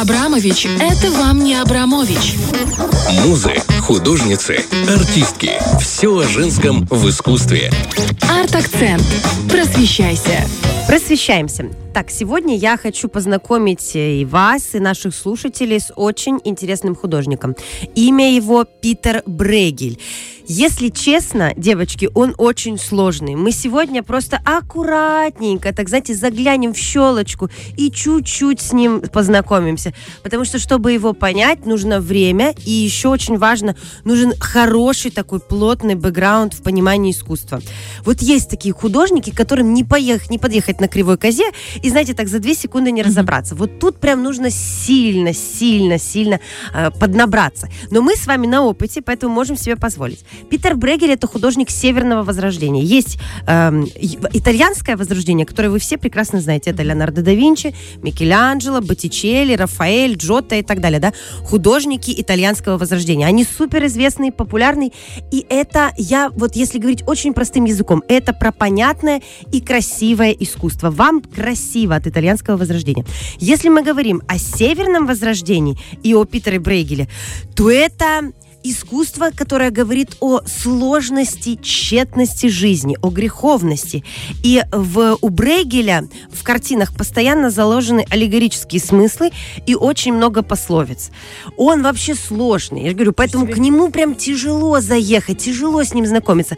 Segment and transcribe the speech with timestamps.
[0.00, 2.36] Абрамович– это вам не Абрамович.
[3.24, 5.50] Музы, художницы, артистки.
[5.80, 7.72] Все о женском в искусстве.
[8.22, 9.02] Арт-акцент.
[9.50, 10.46] Просвещайся.
[10.86, 11.68] Просвещаемся.
[11.98, 17.56] Так, сегодня я хочу познакомить и вас, и наших слушателей с очень интересным художником.
[17.96, 19.98] Имя его Питер Брегель.
[20.50, 23.34] Если честно, девочки, он очень сложный.
[23.34, 29.92] Мы сегодня просто аккуратненько, так знаете, заглянем в щелочку и чуть-чуть с ним познакомимся.
[30.22, 35.96] Потому что, чтобы его понять, нужно время, и еще очень важно, нужен хороший такой плотный
[35.96, 37.60] бэкграунд в понимании искусства.
[38.06, 41.50] Вот есть такие художники, которым не поехать, не подъехать на кривой козе,
[41.82, 43.54] и, знаете, так за две секунды не разобраться.
[43.54, 46.40] Вот тут прям нужно сильно, сильно, сильно
[46.74, 47.68] э, поднабраться.
[47.90, 50.24] Но мы с вами на опыте, поэтому можем себе позволить.
[50.50, 52.82] Питер Брегель это художник Северного Возрождения.
[52.82, 53.84] Есть э,
[54.32, 56.70] итальянское Возрождение, которое вы все прекрасно знаете.
[56.70, 61.00] Это Леонардо да Винчи, Микеланджело, Боттичелли, Рафаэль, Джотто и так далее.
[61.00, 61.12] Да?
[61.42, 63.26] Художники итальянского Возрождения.
[63.26, 64.92] Они суперизвестные, популярные.
[65.30, 70.90] И это, я вот если говорить очень простым языком, это про понятное и красивое искусство.
[70.90, 73.04] Вам красиво от итальянского Возрождения.
[73.38, 77.08] Если мы говорим о Северном Возрождении и о Питере Брейгеле,
[77.54, 84.04] то это искусство, которое говорит о сложности, тщетности жизни, о греховности.
[84.42, 89.30] И в, у Брейгеля в картинах постоянно заложены аллегорические смыслы
[89.66, 91.10] и очень много пословиц.
[91.56, 92.84] Он вообще сложный.
[92.84, 96.56] Я говорю, поэтому к нему прям тяжело заехать, тяжело с ним знакомиться.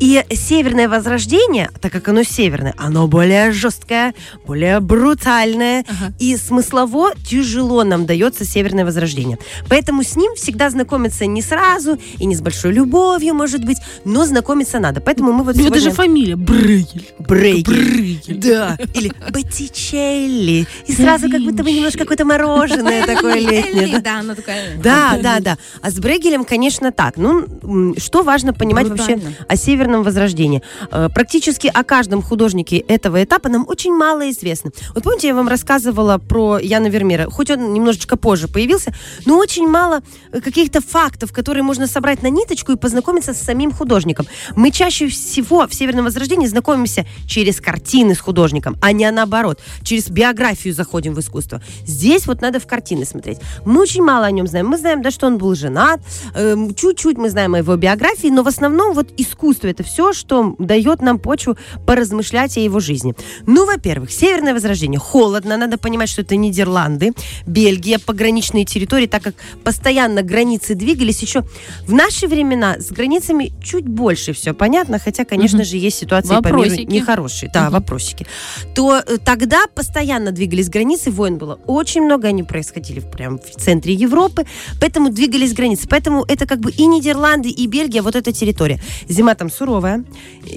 [0.00, 4.14] И северное возрождение, так как оно северное, оно более жесткое,
[4.46, 5.84] более брутальное.
[5.88, 6.12] Ага.
[6.18, 9.38] И смыслово тяжело нам дается северное возрождение.
[9.68, 14.24] Поэтому с ним всегда знакомиться не сразу и не с большой любовью, может быть, но
[14.24, 15.00] знакомиться надо.
[15.00, 15.74] Поэтому мы вот сегодня...
[15.74, 17.06] даже фамилия Брейгель.
[17.18, 17.72] Брейгель.
[17.72, 18.36] Брейгель.
[18.38, 18.78] Да.
[18.94, 20.66] Или Боттичелли.
[20.86, 24.00] И сразу как будто бы немножко какое-то мороженое такое летнее.
[24.00, 24.76] Да, оно такое.
[24.82, 25.58] Да, да, да.
[25.80, 27.16] А с Брейгелем, конечно, так.
[27.16, 30.62] Ну, что важно понимать вообще о северном модерном возрождении.
[30.90, 34.70] Э, практически о каждом художнике этого этапа нам очень мало известно.
[34.94, 38.92] Вот помните, я вам рассказывала про Яна Вермеера, хоть он немножечко позже появился,
[39.26, 40.02] но очень мало
[40.32, 44.26] э, каких-то фактов, которые можно собрать на ниточку и познакомиться с самим художником.
[44.56, 49.58] Мы чаще всего в Северном Возрождении знакомимся через картины с художником, а не наоборот.
[49.82, 51.60] Через биографию заходим в искусство.
[51.86, 53.38] Здесь вот надо в картины смотреть.
[53.64, 54.68] Мы очень мало о нем знаем.
[54.68, 56.00] Мы знаем, да, что он был женат,
[56.34, 60.54] эм, чуть-чуть мы знаем о его биографии, но в основном вот искусство это все, что
[60.58, 61.56] дает нам почву
[61.86, 63.14] поразмышлять о его жизни.
[63.46, 64.98] Ну, во-первых, Северное Возрождение.
[64.98, 67.12] Холодно, надо понимать, что это Нидерланды,
[67.46, 69.34] Бельгия, пограничные территории, так как
[69.64, 71.22] постоянно границы двигались.
[71.22, 71.42] Еще
[71.86, 75.66] в наши времена с границами чуть больше все понятно, хотя, конечно угу.
[75.66, 76.76] же, есть ситуации вопросики.
[76.76, 77.50] по миру нехорошие.
[77.52, 77.72] Да, угу.
[77.72, 78.26] вопросики.
[78.74, 83.94] То э, тогда постоянно двигались границы, войн было очень много, они происходили прямо в центре
[83.94, 84.46] Европы,
[84.80, 85.88] поэтому двигались границы.
[85.88, 88.80] Поэтому это как бы и Нидерланды, и Бельгия, вот эта территория.
[89.08, 90.04] Зима там суровая,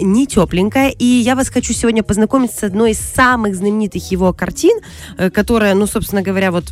[0.01, 0.89] не тепленькая.
[0.89, 4.79] И я вас хочу сегодня познакомить с одной из самых знаменитых его картин,
[5.17, 6.65] э, которая, ну, собственно говоря, вот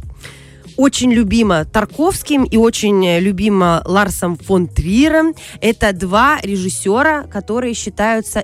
[0.75, 5.35] очень любима Тарковским и очень любима Ларсом фон Триером.
[5.61, 8.43] Это два режиссера, которые считаются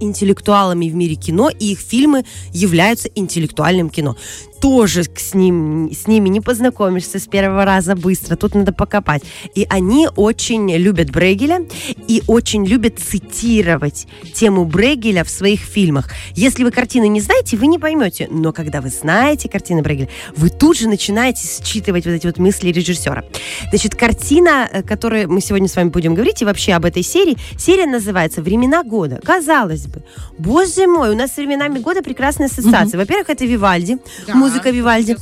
[0.00, 4.16] интеллектуалами в мире кино, и их фильмы являются интеллектуальным кино
[4.60, 8.36] тоже с, ним, с ними не познакомишься с первого раза быстро.
[8.36, 9.22] Тут надо покопать.
[9.54, 11.66] И они очень любят Брейгеля
[12.06, 16.10] и очень любят цитировать тему Брейгеля в своих фильмах.
[16.34, 18.28] Если вы картины не знаете, вы не поймете.
[18.30, 22.68] Но когда вы знаете картины Брейгеля, вы тут же начинаете считывать вот эти вот мысли
[22.68, 23.24] режиссера.
[23.70, 27.02] Значит, картина, о э, которой мы сегодня с вами будем говорить, и вообще об этой
[27.02, 29.20] серии, серия называется «Времена года».
[29.24, 30.02] Казалось бы,
[30.38, 32.98] боже мой, у нас с временами года прекрасная ассоциация.
[32.98, 32.98] Угу.
[32.98, 35.16] Во-первых, это Вивальди, да музыка Вивальди.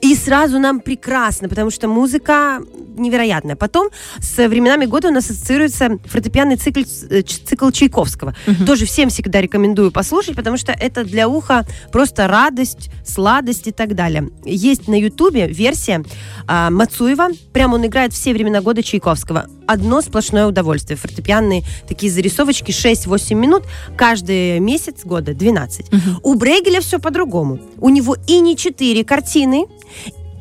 [0.00, 2.60] И сразу нам прекрасно, потому что музыка
[2.96, 3.56] невероятная.
[3.56, 3.88] Потом
[4.20, 6.80] с временами года у нас ассоциируется фортепианный цикл,
[7.10, 8.34] э, цикл Чайковского.
[8.46, 8.64] Угу.
[8.66, 13.94] Тоже всем всегда рекомендую послушать, потому что это для уха просто радость, сладость и так
[13.94, 14.30] далее.
[14.44, 16.04] Есть на Ютубе версия
[16.46, 17.28] а, Мацуева.
[17.52, 19.46] Прямо он играет все времена года Чайковского.
[19.66, 20.96] Одно сплошное удовольствие.
[20.96, 23.64] Фортепианные такие зарисовочки 6-8 минут.
[23.96, 25.88] Каждый месяц года 12.
[25.88, 26.00] Угу.
[26.22, 27.60] У Брейгеля все по-другому.
[27.78, 29.66] У него и не 4 картины,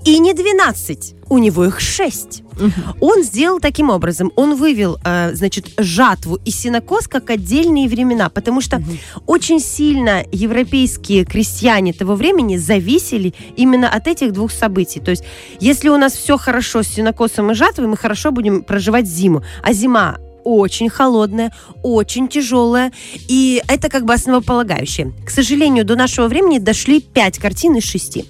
[0.06, 2.44] и не 12, у него их 6.
[2.58, 2.72] Угу.
[3.02, 8.62] Он сделал таким образом, он вывел, э, значит, жатву и синокос как отдельные времена, потому
[8.62, 8.86] что угу.
[9.28, 15.00] очень сильно европейские крестьяне того времени зависели именно от этих двух событий.
[15.00, 15.24] То есть,
[15.60, 19.74] если у нас все хорошо с синокосом и жатвой, мы хорошо будем проживать зиму, а
[19.74, 22.92] зима очень холодная, очень тяжелая,
[23.28, 25.14] и это как бы основополагающее.
[25.26, 28.26] К сожалению, до нашего времени дошли пять картин из шести.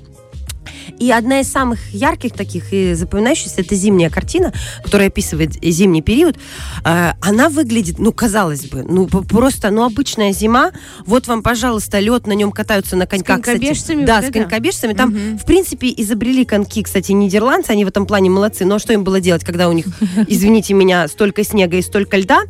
[1.01, 4.53] И одна из самых ярких таких и запоминающихся это зимняя картина,
[4.83, 6.37] которая описывает зимний период.
[6.85, 10.71] Э, она выглядит, ну, казалось бы, ну, просто, ну, обычная зима.
[11.07, 13.39] Вот вам, пожалуйста, лед, на нем катаются на коньках.
[13.39, 14.05] С конькобежцами?
[14.05, 14.93] Да, с конькобежцами.
[14.93, 15.37] Там, угу.
[15.39, 18.63] в принципе, изобрели коньки, кстати, нидерландцы, они в этом плане молодцы.
[18.65, 19.87] Но что им было делать, когда у них,
[20.27, 22.41] извините меня, столько снега и столько льда?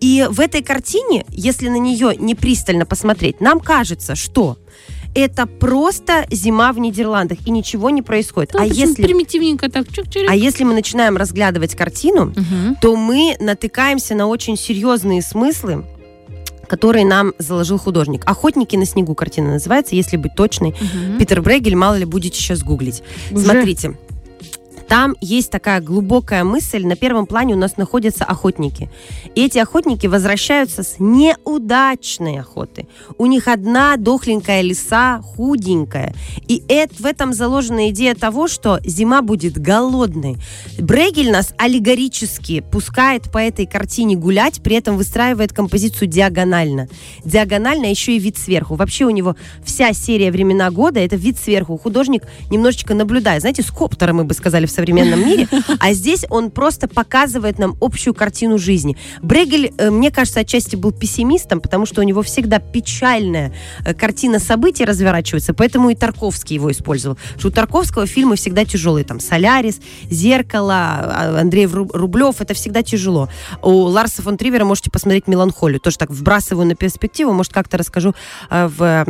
[0.00, 4.58] И в этой картине, если на нее не пристально посмотреть, нам кажется, что
[5.16, 8.52] это просто зима в Нидерландах, и ничего не происходит.
[8.52, 12.76] Ну, а если примитивненько так чук А если мы начинаем разглядывать картину, угу.
[12.82, 15.84] то мы натыкаемся на очень серьезные смыслы,
[16.68, 18.22] которые нам заложил художник.
[18.26, 20.70] «Охотники на снегу» картина называется, если быть точной.
[20.70, 21.18] Угу.
[21.18, 23.02] Питер Брегель, мало ли будете сейчас гуглить.
[23.30, 23.44] Уже?
[23.44, 23.96] Смотрите.
[24.88, 26.86] Там есть такая глубокая мысль.
[26.86, 28.90] На первом плане у нас находятся охотники.
[29.34, 32.86] И эти охотники возвращаются с неудачной охоты.
[33.18, 36.14] У них одна дохленькая лиса, худенькая.
[36.46, 40.36] И это, в этом заложена идея того, что зима будет голодной.
[40.78, 46.88] Брегель нас аллегорически пускает по этой картине гулять, при этом выстраивает композицию диагонально.
[47.24, 48.76] Диагонально еще и вид сверху.
[48.76, 51.76] Вообще у него вся серия «Времена года»— это вид сверху.
[51.76, 53.40] Художник немножечко наблюдает.
[53.40, 55.48] Знаете, с коптера, мы бы сказали в современном мире,
[55.80, 58.96] а здесь он просто показывает нам общую картину жизни.
[59.22, 64.38] Брегель, э, мне кажется, отчасти был пессимистом, потому что у него всегда печальная э, картина
[64.38, 67.18] событий разворачивается, поэтому и Тарковский его использовал.
[67.38, 69.80] Что у Тарковского фильмы всегда тяжелые, там «Солярис»,
[70.10, 73.28] «Зеркало», а, Андрей Рублев, это всегда тяжело.
[73.62, 78.14] У Ларса фон Тривера можете посмотреть «Меланхолию», тоже так вбрасываю на перспективу, может, как-то расскажу
[78.50, 79.04] э, в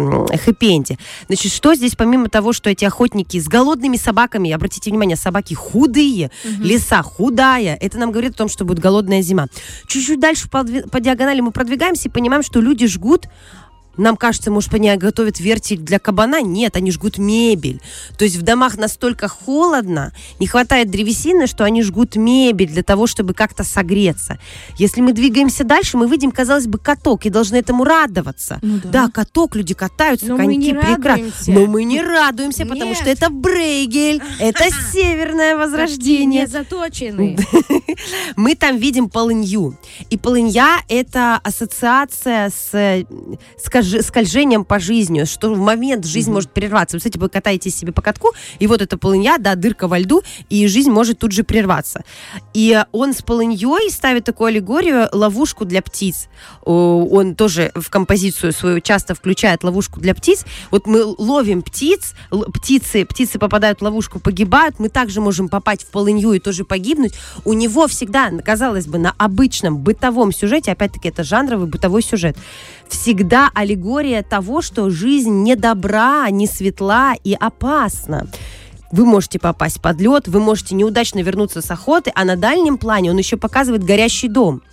[0.46, 0.98] хэппи-энде.
[1.26, 6.30] Значит, что здесь, помимо того, что эти охотники с голодными собаками, обратите внимание, собаки худые,
[6.44, 6.62] угу.
[6.62, 7.76] леса худая.
[7.80, 9.46] Это нам говорит о том, что будет голодная зима.
[9.86, 13.28] Чуть-чуть дальше по, по диагонали мы продвигаемся и понимаем, что люди жгут
[13.96, 16.42] нам кажется, может, они готовят вертель для кабана.
[16.42, 17.80] Нет, они жгут мебель.
[18.18, 23.06] То есть в домах настолько холодно, не хватает древесины, что они жгут мебель для того,
[23.06, 24.38] чтобы как-то согреться.
[24.76, 28.58] Если мы двигаемся дальше, мы видим, казалось бы, каток и должны этому радоваться.
[28.62, 28.90] Ну, да.
[28.90, 31.54] да, каток, люди катаются, Но коньки прекрасно.
[31.54, 32.72] Но мы не радуемся, Нет.
[32.72, 36.46] потому что это Брейгель, это северное возрождение.
[36.46, 37.38] заточены.
[38.36, 39.78] Мы там видим полынью.
[40.10, 43.06] И полынья— это ассоциация с,
[43.62, 46.34] скажем, скольжением по жизни, что в момент жизнь mm-hmm.
[46.34, 46.96] может прерваться.
[46.96, 50.22] Вы, кстати, вы катаетесь себе по катку, и вот эта полынья, да, дырка во льду,
[50.50, 52.04] и жизнь может тут же прерваться.
[52.54, 56.28] И он с полыньей ставит такую аллегорию ловушку для птиц.
[56.64, 60.44] Он тоже в композицию свою часто включает ловушку для птиц.
[60.70, 62.14] Вот мы ловим птиц,
[62.52, 67.14] птицы, птицы попадают в ловушку, погибают, мы также можем попасть в полынью и тоже погибнуть.
[67.44, 72.36] У него всегда, казалось бы, на обычном бытовом сюжете, опять-таки это жанровый бытовой сюжет,
[72.88, 73.75] всегда аллегория
[74.22, 78.26] того, что жизнь не добра, не светла и опасна.
[78.92, 83.10] Вы можете попасть под лед, вы можете неудачно вернуться с охоты, а на дальнем плане
[83.10, 84.62] он еще показывает горящий дом–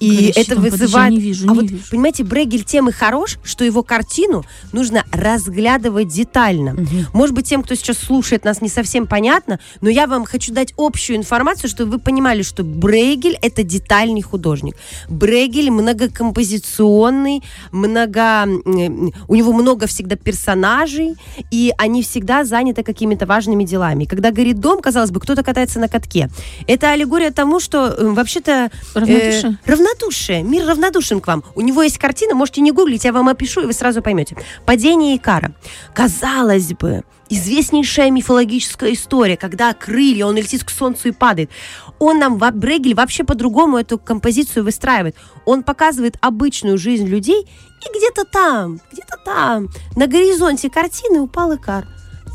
[0.00, 1.12] и Горящий это вызывает...
[1.12, 1.82] Не вижу, а не вот, вижу.
[1.90, 6.74] понимаете, Брегель тем и хорош, что его картину нужно разглядывать детально.
[6.74, 6.88] Угу.
[7.14, 10.72] Может быть, тем, кто сейчас слушает нас, не совсем понятно, но я вам хочу дать
[10.76, 14.76] общую информацию, чтобы вы понимали, что Брегель— это детальный художник.
[15.08, 18.46] Брегель многокомпозиционный, много...
[18.46, 21.16] у него много всегда персонажей,
[21.50, 24.04] и они всегда заняты какими-то важными делами.
[24.04, 26.28] когда горит дом, казалось бы, кто-то катается на катке.
[26.66, 28.70] Это аллегория тому, что э, вообще-то...
[28.94, 29.47] Равнодушие?
[29.48, 30.42] Э, равнодушие.
[30.42, 31.44] Мир равнодушен к вам.
[31.54, 34.36] У него есть картина, можете не гуглить, я вам опишу, и вы сразу поймете.
[34.66, 35.52] Падение Икара.
[35.94, 41.50] Казалось бы, известнейшая мифологическая история, когда крылья, он летит к солнцу и падает.
[41.98, 45.16] Он нам, Брегель, вообще по-другому эту композицию выстраивает.
[45.44, 51.86] Он показывает обычную жизнь людей, и где-то там, где-то там, на горизонте картины упал Икар.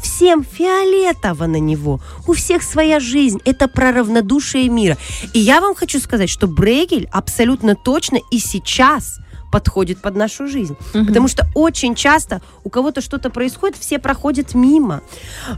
[0.04, 2.02] Всем фиолетово на него.
[2.28, 3.40] У всех своя жизнь.
[3.46, 4.98] Это про равнодушие мира.
[5.34, 9.20] И я вам хочу сказать, что Брейгель абсолютно точно и сейчас
[9.54, 10.76] подходит под нашу жизнь.
[10.96, 11.06] Угу.
[11.06, 15.02] Потому что очень часто у кого-то что-то происходит, все проходят мимо.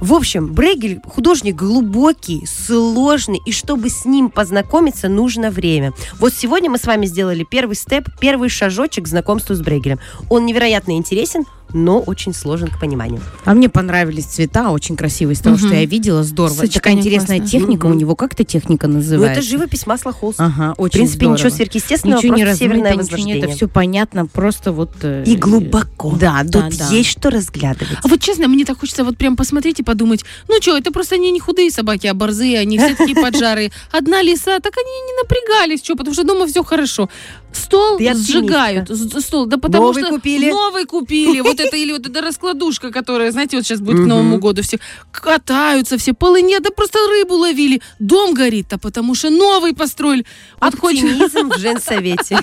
[0.01, 5.93] В общем, Брейгель художник глубокий, сложный, и чтобы с ним познакомиться, нужно время.
[6.19, 9.99] Вот сегодня мы с вами сделали первый степ, первый шажочек к знакомству с Брейгелем.
[10.29, 13.21] Он невероятно интересен, но очень сложен к пониманию.
[13.43, 15.65] А мне понравились цвета, очень красивые, из того, угу.
[15.65, 16.53] что я видела, здорово.
[16.53, 17.59] Сочетание Такая интересная классно.
[17.59, 17.93] техника, угу.
[17.93, 19.33] у него как эта техника называется?
[19.35, 20.39] Ну, это живопись масла холст.
[20.39, 21.37] Ага, очень В принципе, здорово.
[21.37, 23.37] ничего сверхъестественного, ничего не северное размыто, возрождение.
[23.39, 24.91] это все понятно, просто вот...
[25.01, 26.15] Э, и глубоко.
[26.19, 26.89] Да, да, Тут да.
[26.89, 27.97] есть что разглядывать.
[28.03, 31.15] А вот честно, мне так хочется вот прям посмотреть и подумать, ну что, это просто
[31.15, 33.71] они не худые собаки, а борзые, они все такие поджарые.
[33.91, 37.09] Одна лиса, так они не напрягались, что, потому что дома все хорошо.
[37.57, 38.89] Стол сжигают.
[39.23, 40.49] Стол, да потому новый что купили.
[40.49, 41.41] новый купили.
[41.41, 44.79] Вот это или вот эта раскладушка, которая, знаете, вот сейчас будет к Новому году все
[45.11, 47.81] катаются, все полы нет, да просто рыбу ловили.
[47.99, 50.25] Дом горит, а потому что новый построили.
[50.59, 52.39] Оптимизм в женсовете.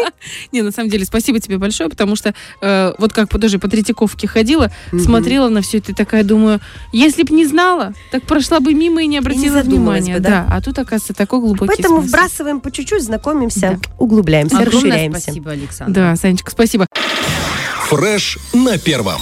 [0.52, 4.26] Не, на самом деле, спасибо тебе большое, потому что э, вот как даже по Третьяковке
[4.26, 6.60] ходила, смотрела на все это и такая думаю,
[6.92, 10.18] если б не знала, так прошла бы мимо и не обратила внимания.
[10.20, 15.20] Да, а тут, оказывается, такой глубокий Поэтому вбрасываем по чуть-чуть, знакомимся, углубляемся, расширяемся.
[15.20, 15.92] Спасибо, Александр.
[15.94, 16.86] Да, Санечка, спасибо.
[17.88, 19.20] Фреш на первом.